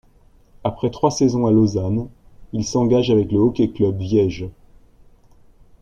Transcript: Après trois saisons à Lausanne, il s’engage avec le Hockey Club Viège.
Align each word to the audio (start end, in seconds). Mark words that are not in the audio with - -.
Après 0.63 0.89
trois 0.89 1.11
saisons 1.11 1.45
à 1.45 1.51
Lausanne, 1.51 2.09
il 2.53 2.65
s’engage 2.65 3.11
avec 3.11 3.31
le 3.31 3.37
Hockey 3.37 3.67
Club 3.69 3.99
Viège. 3.99 4.49